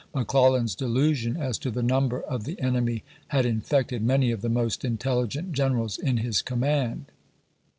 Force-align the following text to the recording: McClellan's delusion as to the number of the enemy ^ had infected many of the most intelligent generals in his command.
McClellan's 0.15 0.73
delusion 0.73 1.37
as 1.37 1.59
to 1.59 1.69
the 1.69 1.83
number 1.83 2.21
of 2.21 2.43
the 2.43 2.59
enemy 2.59 2.95
^ 2.95 3.01
had 3.27 3.45
infected 3.45 4.01
many 4.01 4.31
of 4.31 4.41
the 4.41 4.49
most 4.49 4.83
intelligent 4.83 5.51
generals 5.51 5.99
in 5.99 6.17
his 6.17 6.41
command. 6.41 7.05